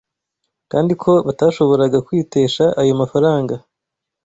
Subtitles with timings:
[0.71, 3.53] kandi ko batashoboraga kwitesha ayo mafaranga